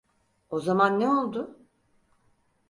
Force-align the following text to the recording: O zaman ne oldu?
O 0.49 0.59
zaman 0.59 0.99
ne 0.99 1.09
oldu? 1.09 1.59